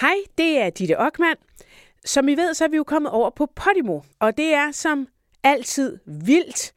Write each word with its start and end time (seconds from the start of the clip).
Hej, 0.00 0.16
det 0.38 0.58
er 0.58 0.70
Ditte 0.70 0.98
Ockmann. 0.98 1.36
Som 2.04 2.28
I 2.28 2.34
ved, 2.34 2.54
så 2.54 2.64
er 2.64 2.68
vi 2.68 2.76
jo 2.76 2.84
kommet 2.84 3.12
over 3.12 3.30
på 3.30 3.46
Podimo, 3.46 4.00
og 4.18 4.36
det 4.36 4.54
er 4.54 4.70
som 4.70 5.08
altid 5.42 5.98
vildt 6.06 6.72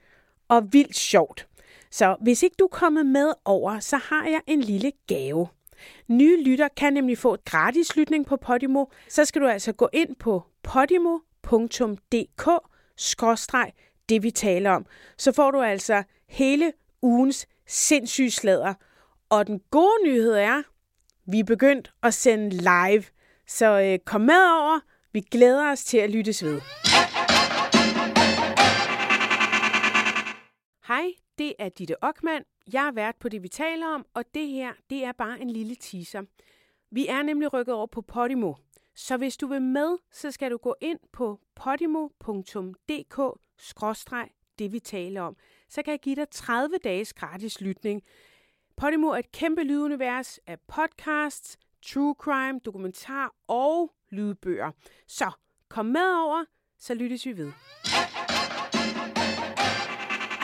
og 0.47 0.74
vildt 0.74 0.96
sjovt. 0.96 1.47
Så 1.92 2.15
hvis 2.21 2.43
ikke 2.43 2.55
du 2.59 2.63
er 2.63 2.67
kommet 2.67 3.05
med 3.05 3.33
over, 3.45 3.79
så 3.79 3.97
har 3.97 4.27
jeg 4.27 4.42
en 4.47 4.61
lille 4.61 4.92
gave. 5.07 5.47
Nye 6.07 6.43
lytter 6.43 6.67
kan 6.77 6.93
nemlig 6.93 7.17
få 7.17 7.33
et 7.33 7.45
gratis 7.45 7.95
lytning 7.95 8.25
på 8.25 8.38
Podimo. 8.38 8.86
Så 9.09 9.25
skal 9.25 9.41
du 9.41 9.47
altså 9.47 9.71
gå 9.71 9.89
ind 9.93 10.15
på 10.15 10.43
podimo.dk 10.63 12.47
det 14.09 14.23
vi 14.23 14.31
taler 14.31 14.71
om. 14.71 14.85
Så 15.17 15.31
får 15.31 15.51
du 15.51 15.61
altså 15.61 16.03
hele 16.27 16.73
ugens 17.01 17.47
sindssyge 17.67 18.31
slader. 18.31 18.73
Og 19.29 19.47
den 19.47 19.61
gode 19.71 20.03
nyhed 20.05 20.33
er, 20.33 20.61
vi 21.32 21.39
er 21.39 21.43
begyndt 21.43 21.91
at 22.04 22.13
sende 22.13 22.50
live. 22.50 23.04
Så 23.47 23.82
øh, 23.82 24.00
kom 24.05 24.21
med 24.21 24.43
over. 24.59 24.79
Vi 25.11 25.19
glæder 25.19 25.71
os 25.71 25.83
til 25.83 25.97
at 25.97 26.10
lyttes 26.10 26.43
ved. 26.43 26.61
Hej, 30.88 31.07
det 31.38 31.54
er 31.60 31.69
Ditte 31.69 32.04
Ockmann. 32.04 32.46
Jeg 32.74 32.88
er 32.88 32.91
vært 32.91 33.16
på 33.20 33.30
det, 33.30 33.44
vi 33.44 33.48
taler 33.48 33.88
om, 33.88 34.05
og 34.14 34.24
det 34.34 34.48
her, 34.48 34.74
det 34.90 35.04
er 35.04 35.12
bare 35.12 35.41
en 35.41 35.50
lille 35.50 35.76
teaser. 35.76 36.22
Vi 36.91 37.08
er 37.08 37.22
nemlig 37.22 37.54
rykket 37.54 37.76
over 37.76 37.88
på 37.88 38.02
Podimo. 38.02 38.54
Så 38.96 39.18
hvis 39.18 39.38
du 39.38 39.48
vil 39.48 39.62
med, 39.62 39.98
så 40.12 40.32
skal 40.32 40.52
du 40.52 40.58
gå 40.58 40.76
ind 40.82 41.00
på 41.13 41.40
podimo.dk 41.55 43.18
det 44.60 44.72
vi 44.72 44.80
taler 44.80 45.22
om. 45.22 45.36
Så 45.70 45.82
kan 45.84 45.91
jeg 45.91 46.00
give 46.00 46.16
dig 46.16 46.30
30 46.30 46.77
dages 46.84 47.13
gratis 47.13 47.62
lytning. 47.62 48.02
Podimo 48.78 49.08
er 49.08 49.18
et 49.18 49.32
kæmpe 49.32 49.64
lydunivers 49.64 50.40
af 50.48 50.58
podcasts, 50.68 51.58
true 51.86 52.16
crime, 52.20 52.60
dokumentar 52.66 53.36
og 53.48 53.94
lydbøger. 54.12 54.72
Så 55.08 55.32
kom 55.70 55.86
med 55.86 56.16
over, 56.26 56.46
så 56.80 56.94
lyttes 56.94 57.26
vi 57.26 57.38
ved. 57.38 57.52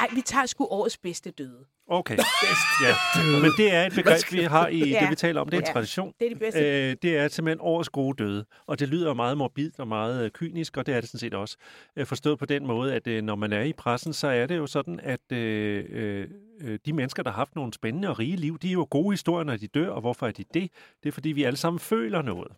Ej, 0.10 0.16
vi 0.16 0.22
tager 0.22 0.46
sgu 0.46 0.66
årets 0.66 0.98
bedste 0.98 1.32
døde. 1.32 1.66
Okay, 1.90 2.18
ja. 2.86 2.96
Men 3.42 3.52
det 3.58 3.74
er 3.74 3.86
et 3.86 3.94
begreb, 3.96 4.22
vi 4.32 4.40
har 4.42 4.68
i 4.68 4.90
ja. 4.90 5.00
det, 5.02 5.10
vi 5.10 5.16
taler 5.16 5.42
om. 5.42 5.48
Det 5.50 5.58
er 5.58 5.62
en 5.62 5.68
Ja. 5.68 5.74
tradition. 5.74 6.14
Det 6.20 6.26
er 6.26 6.30
det 6.30 6.40
bedste. 6.40 6.90
Øh, 6.90 6.96
det 7.02 7.18
er 7.18 7.28
simpelthen 7.28 7.60
årets 7.62 7.90
gode 7.90 8.24
døde. 8.24 8.46
Og 8.68 8.80
det 8.80 8.88
lyder 8.90 9.14
meget 9.14 9.38
morbid 9.38 9.72
og 9.80 9.88
meget 9.88 10.26
øh, 10.26 10.32
kynisk, 10.32 10.78
og 10.78 10.86
det 10.86 10.96
er 10.96 11.00
det 11.02 11.10
sådan 11.10 11.20
set 11.20 11.34
også. 11.34 11.58
Øh, 11.96 12.06
forstået 12.06 12.40
på 12.40 12.46
den 12.46 12.68
måde, 12.68 12.94
at 12.94 13.08
øh, 13.08 13.22
når 13.24 13.36
man 13.36 13.54
er 13.54 13.62
i 13.62 13.74
pressen, 13.74 14.14
så 14.14 14.28
er 14.28 14.46
det 14.48 14.58
jo 14.58 14.68
sådan, 14.68 15.00
at 15.04 15.32
øh, 15.32 16.28
øh, 16.62 16.80
de 16.86 16.94
mennesker, 16.94 17.24
der 17.24 17.30
har 17.30 17.38
haft 17.38 17.56
nogle 17.56 17.74
spændende 17.74 18.10
og 18.10 18.20
rige 18.20 18.36
liv, 18.36 18.60
de 18.60 18.68
er 18.68 18.74
jo 18.74 18.88
gode 18.90 19.12
historier, 19.14 19.44
når 19.44 19.58
de 19.58 19.68
dør. 19.68 19.90
Og 19.90 20.02
hvorfor 20.02 20.28
er 20.28 20.32
de 20.32 20.44
det? 20.54 20.72
Det 21.04 21.10
er, 21.10 21.14
fordi 21.14 21.30
vi 21.30 21.44
alle 21.44 21.58
sammen 21.58 21.80
føler 21.80 22.22
noget. 22.22 22.52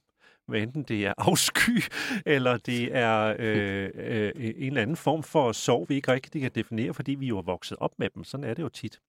Hvad 0.50 0.62
enten 0.62 0.84
det 0.84 1.06
er 1.06 1.14
afsky, 1.18 1.84
eller 2.36 2.58
det 2.58 2.96
er 2.96 3.36
øh, 3.40 3.90
øh, 3.94 4.32
en 4.36 4.68
eller 4.68 4.82
anden 4.82 4.96
form 4.96 5.24
for 5.24 5.52
sorg, 5.52 5.90
vi 5.90 5.96
ikke 5.96 6.12
rigtig 6.12 6.42
kan 6.42 6.52
definere, 6.56 6.94
fordi 6.94 7.12
vi 7.12 7.28
jo 7.28 7.38
er 7.38 7.42
vokset 7.42 7.78
op 7.78 7.92
med 7.98 8.10
dem. 8.16 8.24
Sådan 8.24 8.44
er 8.44 8.54
det 8.54 8.64
jo 8.64 8.70
tit. 8.70 9.00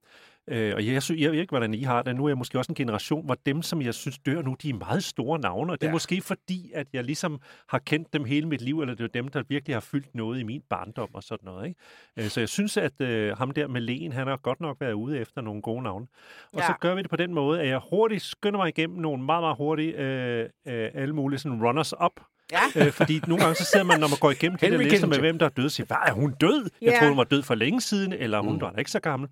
Øh, 0.50 0.74
og 0.76 0.86
jeg, 0.86 1.02
synes, 1.02 1.20
jeg 1.20 1.32
ved 1.32 1.38
ikke, 1.40 1.50
hvordan 1.50 1.74
I 1.74 1.82
har 1.82 2.02
det. 2.02 2.16
Nu 2.16 2.24
er 2.24 2.28
jeg 2.28 2.38
måske 2.38 2.58
også 2.58 2.72
en 2.72 2.74
generation, 2.74 3.24
hvor 3.24 3.36
dem, 3.46 3.62
som 3.62 3.82
jeg 3.82 3.94
synes 3.94 4.18
dør 4.18 4.42
nu, 4.42 4.56
de 4.62 4.70
er 4.70 4.74
meget 4.74 5.04
store 5.04 5.38
navne. 5.38 5.72
Og 5.72 5.80
det 5.80 5.86
er 5.86 5.90
Ja. 5.90 5.92
måske 5.92 6.20
fordi, 6.20 6.70
at 6.74 6.86
jeg 6.92 7.04
ligesom 7.04 7.40
har 7.68 7.78
kendt 7.78 8.12
dem 8.12 8.24
hele 8.24 8.46
mit 8.48 8.60
liv, 8.62 8.80
eller 8.80 8.94
det 8.94 9.04
er 9.04 9.08
dem, 9.08 9.28
der 9.28 9.42
virkelig 9.48 9.76
har 9.76 9.80
fyldt 9.80 10.14
noget 10.14 10.40
i 10.40 10.42
min 10.42 10.62
barndom 10.70 11.08
og 11.14 11.22
sådan 11.22 11.44
noget. 11.44 11.66
Ikke? 11.68 11.80
Øh, 12.16 12.28
så 12.28 12.40
jeg 12.40 12.48
synes, 12.48 12.76
at 12.76 13.00
øh, 13.00 13.36
ham 13.38 13.50
der 13.50 13.68
med 13.68 13.80
Len, 13.80 14.12
han 14.12 14.26
har 14.26 14.36
godt 14.36 14.60
nok 14.60 14.76
været 14.80 14.92
ude 14.92 15.18
efter 15.18 15.40
nogle 15.40 15.62
gode 15.62 15.82
navne. 15.82 16.06
Og 16.52 16.58
ja. 16.60 16.66
så 16.66 16.72
gør 16.80 16.94
vi 16.94 17.02
det 17.02 17.10
på 17.10 17.16
den 17.16 17.34
måde, 17.34 17.60
at 17.60 17.68
jeg 17.68 17.80
hurtigt 17.90 18.22
skynder 18.22 18.56
mig 18.58 18.68
igennem 18.68 18.98
nogle 18.98 19.22
meget, 19.22 19.42
meget 19.42 19.56
hurtige, 19.56 19.92
øh, 19.96 20.48
øh, 20.68 20.88
alle 20.94 21.14
mulige 21.14 21.38
sådan 21.38 21.62
runners-up. 21.66 22.12
Ja. 22.52 22.86
Øh, 22.86 22.92
fordi 22.92 23.20
nogle 23.26 23.42
gange 23.44 23.54
så 23.56 23.64
sidder 23.64 23.84
man, 23.86 24.00
når 24.00 24.08
man 24.08 24.18
går 24.20 24.30
igennem 24.30 24.58
de 24.58 24.66
der 24.70 24.76
lister 24.78 25.06
med, 25.06 25.18
hvem 25.18 25.38
der 25.38 25.46
er 25.46 25.50
død, 25.50 25.64
og 25.64 25.70
siger, 25.70 25.86
hvad 25.86 25.96
er 26.06 26.12
hun 26.12 26.32
død? 26.40 26.70
Jeg 26.82 26.88
Ja. 26.92 26.96
troede, 26.98 27.10
hun 27.10 27.18
var 27.18 27.24
død 27.24 27.42
for 27.42 27.54
længe 27.54 27.80
siden, 27.80 28.12
eller 28.12 28.40
hun 28.40 28.54
Mm. 28.54 28.60
var 28.60 28.72
ikke 28.78 28.90
så 28.90 29.00
gammel. 29.00 29.28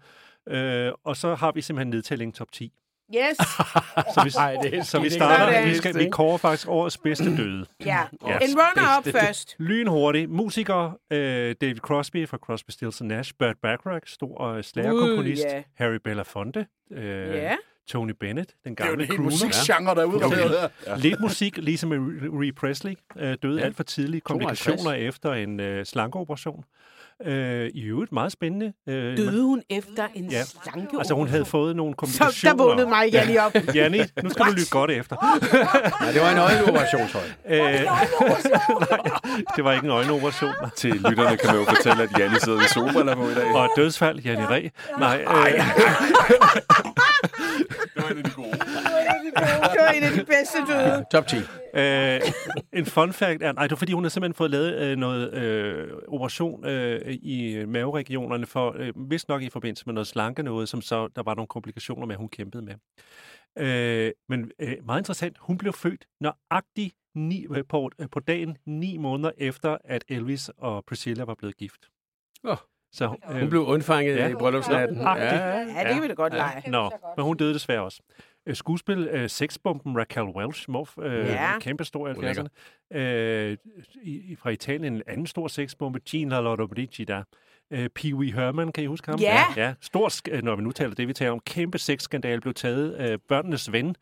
Øh, 0.51 0.93
og 1.05 1.17
så 1.17 1.35
har 1.35 1.53
vi 1.53 1.61
simpelthen 1.61 1.91
nedtælling 1.91 2.35
top 2.35 2.53
10. 2.53 2.73
Yes. 3.15 3.37
Så 4.15 4.21
vi, 4.25 4.31
Ej, 4.39 4.57
det 4.63 4.75
er 4.75 4.83
så 4.83 5.01
vi 5.01 5.11
starter, 5.11 5.67
vi, 5.69 5.75
skal, 5.75 5.99
vi 5.99 6.09
kårer 6.11 6.37
faktisk 6.37 6.69
årets 6.69 6.99
bedste 6.99 7.37
døde. 7.37 7.67
Ja. 7.85 7.99
Ja. 8.27 8.39
En 8.39 8.49
runner-up 8.59 9.21
først. 9.21 9.55
Lynhurtig 9.59 10.31
musiker, 10.31 10.99
øh, 11.11 11.55
David 11.61 11.77
Crosby 11.79 12.29
fra 12.29 12.37
Crosby, 12.37 12.71
Stills 12.71 13.01
Nash, 13.03 13.33
Burt 13.39 13.57
Bacharach, 13.63 14.15
stor 14.15 14.43
øh, 14.43 14.65
slagerkomponist, 14.65 15.45
Uh, 15.47 15.53
ja. 15.53 15.63
Harry 15.75 15.99
Belafonte, 16.05 16.67
øh, 16.93 17.35
Ja. 17.35 17.57
Tony 17.89 18.13
Bennett, 18.21 18.55
den 18.65 18.75
Det 18.75 18.81
er 18.81 18.85
jo 18.87 18.91
gamle 18.91 19.15
en 19.15 19.23
musikgenre, 19.23 19.95
der 19.95 20.03
er 20.03 20.59
her. 20.59 20.69
Ja. 20.87 20.97
Lidt 20.97 21.21
musik, 21.21 21.57
ligesom 21.57 21.89
med 21.89 21.99
Marie 22.31 22.53
Presley, 22.53 22.95
øh, 23.19 23.37
døde 23.43 23.61
Ja. 23.61 23.67
alt 23.67 23.77
for 23.77 23.83
tidligt. 23.83 24.25
52. 24.27 24.59
Komplikationer 24.65 24.93
efter 25.09 25.33
en 25.33 25.61
øh, 25.61 25.85
slankeoperation. 25.87 26.65
Øh, 27.27 27.71
I 27.75 27.83
øvrigt 27.83 28.13
meget 28.13 28.33
spændende. 28.33 28.73
Øh, 28.89 29.17
Døde 29.17 29.43
hun 29.43 29.63
efter 29.71 30.07
en 30.15 30.31
Ja. 30.31 30.43
slanke 30.45 30.97
Altså 30.99 31.15
hun 31.15 31.29
havde 31.29 31.45
fået 31.45 31.77
nogle 31.77 31.95
komplikationer. 31.95 32.33
Så 32.33 32.47
der 32.47 32.55
vågnede 32.65 32.87
mig 32.89 33.09
igen 33.09 33.27
lige 33.27 33.43
op. 33.43 33.55
Janni, 33.75 33.99
nu 34.23 34.31
skal 34.31 34.45
du 34.47 34.51
lytte 34.51 34.71
godt 34.71 34.91
efter. 34.91 35.17
Nej, 36.03 36.13
det 36.13 36.21
var 36.23 36.31
en 36.33 36.39
øjeoperation, 36.39 37.09
tror 37.09 37.21
jeg. 37.21 37.61
Øh, 37.61 37.85
nej, 37.85 39.11
det 39.57 39.65
var 39.65 39.73
ikke 39.73 39.85
en 39.85 39.91
øjenoperation. 39.91 40.53
Til 40.77 40.91
lytterne 40.91 41.37
kan 41.37 41.47
man 41.47 41.57
jo 41.57 41.65
fortælle, 41.65 42.03
at 42.03 42.19
Janni 42.19 42.37
sidder 42.45 42.59
ved 42.59 42.69
solbriller 42.69 43.15
på 43.15 43.29
i 43.29 43.35
dag. 43.35 43.55
Og 43.55 43.65
et 43.65 43.71
dødsfald, 43.77 44.19
Janni 44.19 44.45
Ræ. 44.45 44.69
Nej, 44.99 45.25
øh, 45.29 45.55
Det 47.95 48.03
var 48.03 48.09
en 48.11 48.19
af 48.19 48.25
de 48.25 48.31
gode. 48.31 48.49
Det 49.73 49.81
var 49.81 49.91
en 49.97 50.03
af 50.03 50.11
de 50.13 50.25
bedste 50.25 50.59
døde. 50.73 51.05
Top 51.13 51.27
10. 51.27 51.37
øh, 51.75 52.21
en 52.73 52.87
fun 52.87 53.13
fact 53.13 53.43
er, 53.43 53.53
nej, 53.53 53.63
det 53.63 53.71
var 53.71 53.77
fordi, 53.77 53.93
hun 53.93 54.05
har 54.05 54.09
simpelthen 54.09 54.35
fået 54.35 54.51
lavet 54.51 54.75
øh, 54.75 54.97
noget 54.97 55.33
øh, 55.35 55.89
operation 56.09 56.67
øh, 56.67 57.15
i 57.23 57.65
maveregionerne, 57.67 58.47
for 58.47 58.75
øh, 58.79 59.11
vist 59.11 59.29
nok 59.29 59.43
i 59.43 59.51
forbindelse 59.51 59.83
med 59.87 59.95
noget 59.95 60.07
slanke 60.07 60.43
noget, 60.43 60.69
som 60.69 60.81
så 60.83 61.09
der 61.17 61.23
var 61.23 61.35
nogle 61.35 61.47
komplikationer 61.49 62.07
med, 62.07 62.17
hun 62.17 62.29
kæmpede 62.29 62.63
med. 62.63 62.75
Øh, 63.59 64.13
men 64.29 64.51
øh, 64.61 64.77
meget 64.87 65.01
interessant, 65.01 65.37
hun 65.41 65.59
blev 65.59 65.73
født 65.73 66.05
nøjagtigt 66.21 66.95
ni, 67.15 67.47
øh, 67.57 67.65
på, 67.69 67.91
øh, 67.99 68.07
på 68.13 68.21
dagen 68.21 68.57
ni 68.67 68.97
måneder 68.97 69.31
efter, 69.39 69.79
at 69.85 70.05
Elvis 70.09 70.51
og 70.59 70.85
Priscilla 70.89 71.25
var 71.25 71.35
blevet 71.35 71.57
gift. 71.57 71.81
Åh. 72.45 72.57
Så, 72.93 73.17
øh, 73.31 73.41
Hun 73.41 73.51
blev 73.51 73.63
undfanget 73.67 74.17
Ja. 74.17 74.29
i 74.29 74.35
bryllupsnatten. 74.35 74.97
Nøjagtigt. 74.99 75.43
Ja, 75.77 75.85
det 75.85 75.95
kan 75.95 76.03
vi 76.03 76.09
da 76.09 76.15
godt 76.15 76.35
lege. 76.35 76.71
Nå, 76.71 76.91
men 77.17 77.25
hun 77.25 77.37
døde 77.37 77.55
desværre 77.55 77.83
også. 77.83 78.03
Øh, 78.47 78.57
Skuespil, 78.57 79.09
øh, 79.13 79.29
sexbomben 79.31 79.99
Raquel 79.99 80.25
Welch, 80.37 80.71
morf, 80.71 80.99
øh, 80.99 81.27
Ja. 81.27 81.59
kæmpe 81.61 81.85
stor 81.85 82.09
i 82.09 82.13
Hun 82.15 82.25
70'erne. 82.25 82.97
Øh, 82.99 83.57
i, 84.03 84.33
i- 84.33 84.37
fra 84.37 84.51
Italien 84.51 84.95
en 84.95 85.03
anden 85.07 85.27
stor 85.27 85.49
sexbombe, 85.49 86.01
Gina 86.01 86.41
Lollobrigida. 86.41 87.23
Øh, 87.71 87.89
Pee 87.95 88.15
Wee 88.15 88.33
Herman, 88.33 88.73
kan 88.73 88.85
I 88.85 88.87
huske 88.87 89.11
ham? 89.11 89.21
Ja. 89.21 89.45
ja. 89.57 89.75
Stor, 89.81 90.11
øh, 90.31 90.43
når 90.43 90.57
vi 90.57 90.63
nu 90.63 90.73
taler 90.73 90.95
det, 90.95 91.09
vi 91.09 91.13
taler 91.13 91.33
om, 91.33 91.41
kæmpe 91.47 91.79
sexskandal 91.79 92.41
blev 92.41 92.55
taget. 92.55 92.97
Øh, 93.01 93.19
børnenes 93.29 93.73
ven 93.73 93.97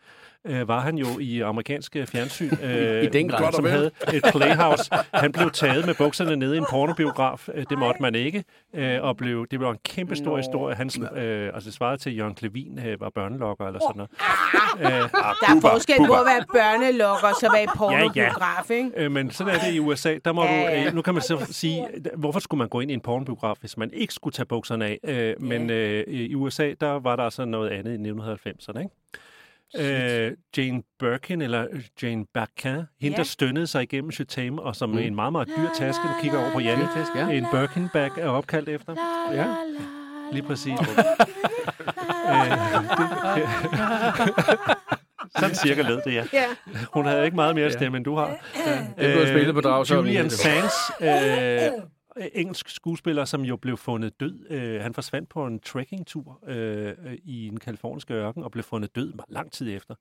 øh, 0.46 0.68
var 0.68 0.80
han 0.80 0.98
jo 0.98 1.06
i 1.20 1.40
amerikanske 1.40 2.06
fjernsyn. 2.06 2.50
Øh, 2.62 3.02
I 3.04 3.06
den 3.08 3.28
grad. 3.28 3.44
Og 3.44 3.52
Som 3.54 3.64
havde 3.64 3.90
et 4.14 4.22
playhouse. 4.32 4.90
Han 5.14 5.32
blev 5.32 5.50
taget 5.50 5.86
med 5.86 5.94
bukserne 5.94 6.36
nede 6.36 6.54
i 6.54 6.58
en 6.58 6.64
pornobiograf. 6.70 7.48
Øh, 7.54 7.64
Det 7.70 7.78
måtte 7.78 8.02
man 8.02 8.14
ikke. 8.14 8.44
Øh, 8.74 9.02
og 9.02 9.16
blev, 9.16 9.46
det 9.50 9.58
blev 9.58 9.70
en 9.70 9.78
kæmpe 9.84 10.16
stor 10.16 10.30
Nå. 10.30 10.36
historie. 10.36 10.76
Han 10.76 10.90
øh, 11.16 11.50
altså 11.54 11.72
svarede 11.72 11.96
til, 11.98 12.10
at 12.10 12.16
Jørgen 12.16 12.34
Klevin 12.34 12.78
øh, 12.86 13.00
var 13.00 13.10
børnelokker 13.14 13.66
eller 13.66 13.80
sådan 13.80 13.96
noget. 13.96 14.10
Øh, 14.78 15.10
Der 15.10 15.56
er 15.56 15.60
forskel 15.60 15.96
på 16.06 16.12
at 16.12 16.26
være 16.26 16.44
børnelokker, 16.52 17.28
så 17.40 17.50
være 17.54 17.62
i 17.64 17.66
pornobiograf, 17.76 18.70
ikke? 18.70 18.90
Øh, 18.96 19.10
men 19.12 19.30
sådan 19.30 19.54
er 19.54 19.58
det 19.58 19.74
i 19.74 19.78
USA. 19.80 20.14
Der 20.24 20.32
må 20.32 20.44
Ja, 20.44 20.52
ja, 20.54 20.70
ja. 20.78 20.82
du, 20.82 20.88
øh, 20.88 20.94
nu 20.94 21.02
kan 21.02 21.14
man 21.14 21.22
så 21.22 21.46
sige, 21.50 21.86
hvorfor 22.16 22.40
skulle 22.40 22.58
man 22.58 22.68
gå 22.68 22.80
ind 22.80 22.90
i 22.90 22.94
en 22.94 23.00
pornobiograf, 23.00 23.55
hvis 23.60 23.76
man 23.76 23.90
ikke 23.92 24.14
skulle 24.14 24.32
tage 24.32 24.46
bukserne 24.46 24.84
af? 24.86 24.98
Øh, 25.04 25.42
men 25.42 25.70
øh, 25.70 26.04
i 26.06 26.34
USA, 26.34 26.72
der 26.80 26.90
var 26.90 27.16
der 27.16 27.22
altså 27.22 27.44
noget 27.44 27.70
andet 27.70 28.06
i 28.06 28.10
1990'erne, 28.10 28.78
ikke? 28.78 28.90
Øh, 30.26 30.32
Jane 30.56 30.82
Birkin, 30.98 31.42
eller 31.42 31.66
Jane 32.02 32.24
Birkin, 32.34 32.70
hende, 32.72 32.86
Ja. 33.02 33.16
der 33.16 33.22
stønnede 33.22 33.66
sig 33.66 33.82
igennem 33.82 34.12
Chatham, 34.12 34.58
og 34.58 34.76
som 34.76 34.90
mm. 34.90 34.98
en 34.98 35.14
meget, 35.14 35.32
meget 35.32 35.48
dyr 35.48 35.68
taske, 35.76 36.02
du 36.02 36.12
kigger 36.22 36.38
over 36.40 36.52
på 36.52 36.60
Janne. 36.60 36.88
ja. 37.16 37.28
En 37.28 37.46
Birkin 37.52 37.88
bag 37.92 38.10
er 38.18 38.28
opkaldt 38.28 38.68
efter. 38.68 38.94
Ja. 39.32 39.46
Lige 40.32 40.42
præcis. 40.42 40.72
Øh, 42.28 42.52
Sådan 45.38 45.54
cirka 45.54 45.82
lød 45.82 46.00
det, 46.04 46.14
ja. 46.14 46.24
Ja. 46.32 46.44
Hun 46.92 47.06
havde 47.06 47.24
ikke 47.24 47.34
meget 47.36 47.54
mere 47.54 47.70
stemme, 47.72 47.96
end 47.96 48.04
du 48.04 48.14
har. 48.16 48.26
Den 48.66 48.94
blev 48.96 49.26
spillet 49.26 49.54
på 49.54 49.60
Dragsholm. 49.60 50.06
Julian 50.06 50.30
Sands, 50.30 50.72
øh, 51.00 51.08
engelsk 52.34 52.68
skuespiller, 52.68 53.24
som 53.24 53.42
jo 53.42 53.56
blev 53.56 53.76
fundet 53.76 54.20
død. 54.20 54.46
Øh, 54.50 54.80
han 54.80 54.94
forsvandt 54.94 55.28
på 55.28 55.46
en 55.46 55.60
trekkingtur 55.60 56.40
øh, 56.48 56.94
i 57.24 57.48
den 57.50 57.60
kaliforniske 57.60 58.14
ørken 58.14 58.42
og 58.44 58.50
blev 58.50 58.62
fundet 58.64 58.96
død 58.96 59.12
lang 59.28 59.52
tid 59.52 59.76
efter. 59.76 59.94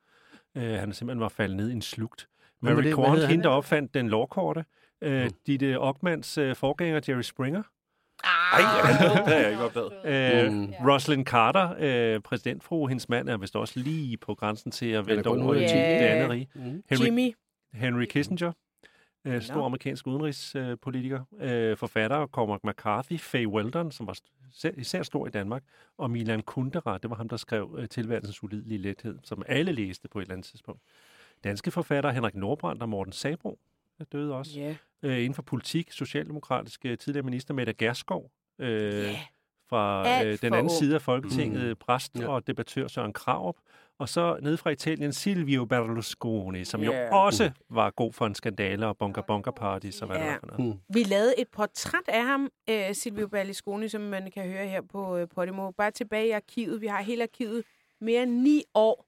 Øh, 0.58 0.64
han 0.74 0.94
simpelthen 0.94 1.20
var 1.22 1.30
faldet 1.30 1.58
ned 1.58 1.70
i 1.70 1.74
en 1.74 1.82
slugt. 1.82 2.28
Mary 2.62 2.84
det? 2.84 2.96
Quant, 2.96 3.28
hende 3.28 3.44
der 3.44 3.50
opfandt 3.50 3.94
den 3.94 4.10
lovkorte. 4.10 4.66
Øh, 5.02 5.24
Mm. 5.24 5.30
Ditte 5.48 5.80
Ockmans 5.80 6.38
øh, 6.38 6.56
forgænger, 6.56 7.02
Jerry 7.08 7.22
Springer. 7.22 7.64
Ej, 8.24 8.60
ja, 8.62 8.92
det 8.94 9.28
har 9.28 9.34
jeg 9.34 9.52
ikke 9.52 9.64
opdaget. 9.64 9.92
Øh, 10.46 10.52
Mm. 10.54 10.74
Rosalind 10.88 11.26
Carter, 11.26 11.76
øh, 11.80 12.22
præsidentfru, 12.22 12.88
hendes 12.88 13.10
mand 13.10 13.30
er 13.30 13.38
vist 13.38 13.56
også 13.56 13.80
lige 13.80 14.18
på 14.18 14.36
grænsen 14.36 14.72
til 14.72 14.86
at 14.92 15.08
vælte 15.08 15.28
over 15.28 15.54
i 15.54 15.64
af 15.64 15.70
det 16.00 16.08
andet 16.08 16.30
rige. 16.30 16.48
Mm. 16.56 16.84
Henry, 16.90 17.06
Jimmy. 17.06 17.32
Henry 17.74 18.06
Kissinger, 18.06 18.52
øh, 19.26 19.42
stor 19.42 19.66
amerikansk 19.66 20.08
udenrigspolitiker, 20.08 21.24
øh, 21.40 21.78
forfatter, 21.78 22.28
Cormac 22.28 22.60
McCarthy, 22.64 23.20
Faye 23.20 23.48
Weldon, 23.48 23.92
som 23.92 24.08
var 24.08 24.18
især, 24.78 25.04
stor 25.04 25.28
i 25.28 25.30
Danmark, 25.30 25.64
og 25.98 26.12
Milan 26.12 26.42
Kundera, 26.42 26.98
det 26.98 27.10
var 27.10 27.16
ham, 27.16 27.30
der 27.30 27.38
skrev 27.38 27.76
øh, 27.78 27.88
Tilværelsens 27.90 28.44
ulidelige 28.44 28.78
lethed, 28.78 29.20
som 29.24 29.44
alle 29.48 29.72
læste 29.72 30.08
på 30.08 30.20
et 30.20 30.24
eller 30.24 30.34
andet 30.34 30.46
tidspunkt. 30.46 30.82
Danske 31.44 31.72
forfattere, 31.72 32.14
Henrik 32.14 32.36
Nordbrandt 32.36 32.82
og 32.82 32.90
Morten 32.90 33.14
Sabro, 33.14 33.60
der 33.98 34.04
døde 34.04 34.34
også. 34.34 34.60
Ja. 34.60 34.76
Øh, 35.04 35.18
inden 35.18 35.34
for 35.34 35.42
politik, 35.42 35.92
socialdemokratisk 35.92 36.86
øh, 36.86 36.98
tidligere 36.98 37.26
minister 37.26 37.54
Mette 37.54 37.74
Gerskov, 37.74 38.32
øh, 38.60 38.94
Ja. 38.94 39.20
Fra 39.70 40.08
Alt 40.08 40.28
øh, 40.28 40.38
den 40.42 40.54
anden 40.54 40.60
ung. 40.62 40.72
side 40.72 40.96
af 40.96 41.02
Folketinget, 41.02 41.62
Mm. 41.64 41.70
mm. 41.70 41.76
præst 41.76 42.20
Ja. 42.20 42.28
og 42.28 42.48
debattør 42.48 42.88
Søren 42.88 43.14
Kraup, 43.14 43.56
og 44.00 44.10
så 44.10 44.38
nede 44.42 44.58
fra 44.58 44.70
Italien 44.70 45.14
Silvio 45.14 45.66
Berlusconi, 45.66 46.66
som 46.66 46.84
Ja. 46.84 46.86
jo 47.10 47.18
også 47.18 47.52
var 47.70 47.90
god 47.90 48.14
for 48.14 48.26
en 48.26 48.36
skandale 48.36 48.88
og 48.88 48.98
bunker 48.98 49.22
bunker 49.22 49.52
party, 49.52 49.90
så 49.90 50.06
hvad 50.06 50.18
Ja. 50.18 50.24
det 50.24 50.32
var 50.32 50.40
for 50.40 50.58
noget. 50.58 50.80
Vi 50.90 51.04
lavede 51.04 51.34
et 51.40 51.48
portræt 51.48 52.08
af 52.08 52.24
ham, 52.24 52.50
øh, 52.70 52.96
Silvio 52.96 53.28
Berlusconi, 53.28 53.88
som 53.90 54.02
man 54.02 54.32
kan 54.32 54.44
høre 54.52 54.68
her 54.68 54.82
på 54.82 55.18
øh, 55.18 55.28
Podimo. 55.36 55.72
Bare 55.72 55.92
tilbage 55.92 56.28
i 56.28 56.32
arkivet. 56.32 56.82
Vi 56.82 56.88
har 56.88 57.02
hele 57.02 57.24
arkivet 57.24 57.64
mere 58.02 58.24
end 58.24 58.32
ni 58.32 58.64
år. 58.74 59.06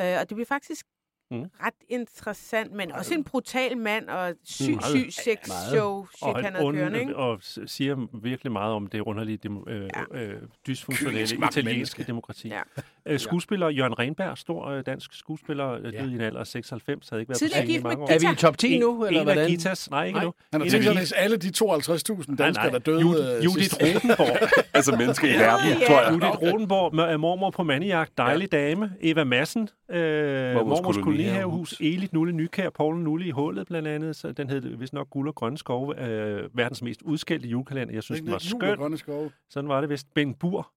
Øh, 0.00 0.16
og 0.20 0.28
det 0.28 0.34
bliver 0.36 0.46
faktisk 0.46 0.86
Mm. 1.32 1.38
mm. 1.38 1.50
ret 1.60 1.74
interessant, 1.88 2.72
men 2.72 2.92
også 2.92 3.14
en 3.14 3.24
brutal 3.24 3.76
mand 3.78 4.08
og 4.08 4.34
syg, 4.44 4.70
Meget. 4.70 4.84
syg 4.84 5.12
sex 5.12 5.50
show 5.70 6.06
shit, 6.06 6.22
og, 6.22 6.44
han 6.44 6.54
havde 6.54 6.72
kørende, 6.72 7.00
ikke? 7.00 7.16
og 7.16 7.38
siger 7.66 8.06
virkelig 8.22 8.52
meget 8.52 8.72
om 8.74 8.86
det 8.86 9.00
underlige, 9.00 9.36
dem, 9.36 9.64
øh, 9.68 9.90
øh, 10.12 10.34
dysfunktionelle 10.66 11.36
italienske 11.46 12.02
demokrati. 12.02 12.48
Ja. 12.48 12.62
Øh, 13.06 13.18
skuespiller 13.20 13.68
Jørgen 13.68 13.98
Renberg, 13.98 14.38
stor 14.38 14.66
øh, 14.66 14.82
dansk 14.86 15.10
skuespiller, 15.14 15.70
øh, 15.72 15.82
døde 15.84 15.92
Ja. 15.96 16.02
i 16.04 16.12
en 16.14 16.20
alder 16.20 16.40
af 16.40 16.46
96, 16.46 17.08
havde 17.08 17.20
ikke 17.22 17.28
været 17.30 17.38
Tidligere 17.38 17.62
på 17.62 17.66
scenen 17.66 17.70
i 17.70 17.72
gift 17.74 17.82
med 17.82 17.90
mange 17.90 18.04
år. 18.04 18.08
Er 18.08 18.18
vi 18.18 18.26
i 18.32 18.36
top 18.36 18.58
10 18.58 18.78
nu, 18.78 19.00
En, 19.02 19.06
eller 19.06 19.20
en 19.22 19.28
af 19.28 19.34
hvordan? 19.34 19.50
Gitas, 19.50 19.90
nej 19.90 20.04
ikke 20.06 20.16
Nej. 20.16 20.24
nu. 20.24 20.34
Han 20.52 20.60
har 20.60 20.68
tænkt 20.68 20.86
af 20.88 21.12
alle 21.16 21.36
de 21.36 21.48
52.000 21.64 22.36
danskere, 22.36 22.70
der 22.70 22.78
døde 22.78 23.00
Judith, 23.00 23.28
øh, 23.38 23.44
Judith 23.44 23.60
sidst. 23.62 23.82
Rodenborg. 23.82 24.48
Altså 24.74 24.96
mennesker 24.96 25.28
i 25.28 25.38
verden, 25.38 25.78
ja. 25.80 25.86
tror 25.86 26.02
jeg. 26.02 26.12
Judith 26.12 26.42
Rodenborg, 26.42 26.94
med- 26.94 27.16
mormor 27.18 27.50
på 27.50 27.62
mandejagt, 27.62 28.18
dejlig 28.18 28.52
dame. 28.52 28.92
Eva 29.00 29.24
Madsen, 29.24 29.68
øh, 29.90 30.54
mormors 30.54 30.96
kolonihavehus. 30.96 31.74
Elit 31.80 32.12
Nulle 32.12 32.32
Nykær, 32.32 32.70
Poul 32.70 32.96
Nulle 32.96 33.26
i 33.26 33.30
hullet 33.30 33.66
blandt 33.66 33.88
andet. 33.88 34.16
Så 34.16 34.32
den 34.32 34.50
hed 34.50 34.60
vist 34.76 34.92
nok 34.92 35.10
Guld 35.10 35.28
og 35.28 35.34
Grønne 35.34 35.58
Skove. 35.58 36.08
Øh, 36.08 36.48
verdens 36.54 36.82
mest 36.82 37.02
udskældte 37.02 37.48
julekalender. 37.48 37.94
Jeg 37.94 38.02
synes, 38.02 38.20
den 38.20 38.30
var 38.30 38.38
skøn. 38.38 39.30
Sådan 39.50 39.68
var 39.68 39.80
det 39.80 39.90
vist. 39.90 40.06
Bengt 40.14 40.38
Bur. 40.38 40.70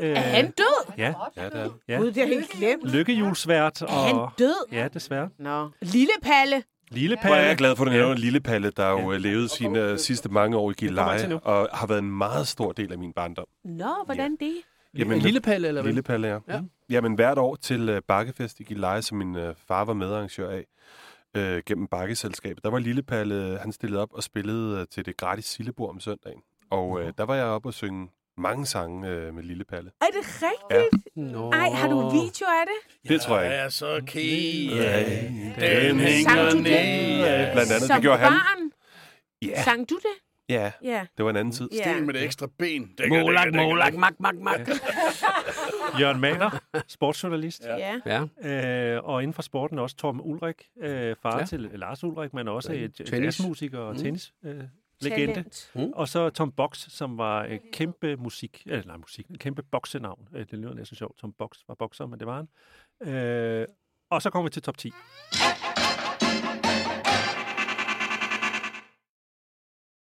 Øh, 0.00 0.10
Er 0.10 0.14
han 0.20 0.44
død? 0.44 0.71
Ja, 0.98 1.14
Ja, 1.36 1.44
det 1.44 1.54
er 1.54 1.62
det. 1.64 1.72
ja. 1.88 1.96
Gud, 1.98 2.06
det 2.06 2.16
jeg 2.16 2.28
helt 2.28 2.50
glemt. 2.50 2.90
Lykkehjulsvært. 2.90 3.82
Er 3.82 3.86
han 4.06 4.14
Og, 4.16 4.32
død? 4.38 4.66
ja, 4.72 4.88
desværre. 4.88 5.28
Nå. 5.38 5.70
Lille 5.82 6.12
Palle. 6.22 6.62
Lille 6.90 7.16
Hvor 7.22 7.30
er 7.30 7.36
jeg 7.36 7.44
Palle. 7.44 7.56
glad 7.56 7.76
for, 7.76 7.84
at 7.84 7.86
du 7.86 7.92
nævner 7.92 8.14
Lille 8.14 8.40
Palle, 8.40 8.70
der 8.70 8.88
jo 8.90 9.12
ja. 9.12 9.18
levede 9.18 9.48
sine 9.48 9.78
øh, 9.80 9.98
sidste 9.98 10.28
mange 10.28 10.56
år 10.56 10.70
i 10.70 10.74
Gilleleje, 10.74 11.40
og 11.44 11.68
har 11.72 11.86
været 11.86 11.98
en 11.98 12.10
meget 12.10 12.48
stor 12.48 12.72
del 12.72 12.92
af 12.92 12.98
min 12.98 13.12
barndom. 13.12 13.44
Nå, 13.64 13.94
hvordan 14.04 14.36
det? 14.40 14.52
Jamen, 14.98 15.18
Lille 15.18 15.40
Palle, 15.40 15.68
eller 15.68 15.82
hvad? 15.82 15.92
Lille 15.92 16.02
Palle, 16.02 16.28
ja. 16.28 16.38
Ja. 16.48 16.54
ja. 16.54 16.60
Jamen 16.90 17.14
hvert 17.14 17.38
år 17.38 17.56
til 17.56 17.88
uh, 17.90 17.96
Bakkefest 18.08 18.60
i 18.60 18.62
Gilleleje, 18.62 19.02
som 19.02 19.18
min 19.18 19.36
uh, 19.36 19.42
far 19.68 19.84
var 19.84 19.92
medarrangør 19.94 20.50
af, 20.50 20.64
uh, 21.38 21.62
gennem 21.66 21.86
Bakkeselskabet, 21.86 22.64
der 22.64 22.70
var 22.70 22.78
Lille 22.78 23.02
Palle, 23.02 23.58
han 23.62 23.72
stillede 23.72 24.02
op 24.02 24.08
og 24.12 24.22
spillede 24.22 24.78
uh, 24.80 24.84
til 24.90 25.06
det 25.06 25.16
gratis 25.16 25.44
sillebord 25.44 25.90
om 25.90 26.00
søndagen. 26.00 26.40
Og 26.70 26.90
uh, 26.90 27.02
der 27.18 27.24
var 27.24 27.34
jeg 27.34 27.44
oppe 27.44 27.68
og 27.68 27.74
synge 27.74 28.08
mange 28.36 28.66
sange 28.66 29.28
uh, 29.28 29.34
med 29.34 29.42
Lille 29.42 29.64
Palle. 29.64 29.90
Er 30.00 30.06
det 30.06 30.42
rigtigt? 30.42 31.16
Nå. 31.16 31.50
Ej, 31.50 31.68
har 31.70 31.88
du 31.88 32.00
en 32.00 32.12
video 32.12 32.46
af 32.46 32.64
det? 32.66 33.10
Det 33.10 33.20
tror 33.20 33.36
jeg 33.38 33.46
ikke. 33.46 33.56
er 33.56 33.68
så 33.68 34.02
ked 34.06 34.70
Den 35.60 36.00
Sang 36.24 36.50
du 36.52 36.58
det? 36.58 37.50
Blandt 37.52 37.72
andet, 37.72 37.82
Som 37.82 37.94
det 37.94 38.02
gjorde 38.02 38.18
han. 38.18 38.32
barn? 38.32 38.70
Ja, 39.42 39.62
Sang 39.62 39.90
du 39.90 39.94
det? 39.94 40.14
ja, 40.48 40.72
Ja. 40.82 41.06
det 41.16 41.24
var 41.24 41.30
en 41.30 41.36
anden 41.36 41.52
tid. 41.52 41.68
Ja. 41.72 41.92
Sten 41.92 42.06
med 42.06 42.14
det 42.14 42.24
ekstra 42.24 42.48
ben. 42.58 42.90
Målak, 43.08 43.54
målak, 43.54 43.94
mak, 43.94 44.12
mak, 44.20 44.34
mak. 44.34 44.68
Jørgen 46.00 46.20
Mahler, 46.20 46.58
sportsjournalist. 46.88 47.62
Ja. 47.64 48.00
Ja. 48.42 48.94
Øh, 48.96 49.04
og 49.04 49.22
inden 49.22 49.34
for 49.34 49.42
sporten 49.42 49.78
også 49.78 49.96
Torben 49.96 50.20
Ulrik, 50.24 50.54
øh, 50.82 51.16
far 51.22 51.32
Ja. 51.32 51.38
ja. 51.38 51.44
til 51.46 51.70
Lars 51.74 52.04
Ulrik, 52.04 52.34
men 52.34 52.48
også 52.48 52.72
Ja, 52.72 52.80
ja, 52.80 52.86
tennis. 52.86 53.24
jazzmusiker 53.24 53.78
og 53.78 53.92
Mm. 53.94 53.98
Øh, 55.04 55.10
legende. 55.10 55.34
Talent. 55.34 55.70
Og 55.94 56.08
så 56.08 56.30
Tom 56.30 56.52
Box, 56.52 56.78
som 56.90 57.18
var 57.18 57.44
et 57.44 57.60
kæmpe 57.72 58.16
musik, 58.16 58.62
eller 58.66 58.86
nej, 58.86 58.96
musik, 58.96 59.26
et 59.30 59.38
kæmpe 59.38 59.62
boksenavn. 59.62 60.28
Øh, 60.34 60.46
Det 60.50 60.58
lyder 60.58 60.74
næsten 60.74 60.96
sjovt. 60.96 61.18
Tom 61.18 61.32
Box 61.32 61.58
var 61.68 61.74
bokser, 61.74 62.06
men 62.06 62.18
det 62.18 62.26
var 62.26 62.36
han. 62.36 62.48
Øh, 63.14 63.66
og 64.10 64.22
så 64.22 64.30
kommer 64.30 64.48
vi 64.48 64.52
til 64.52 64.62
top 64.62 64.78
10. 64.78 64.92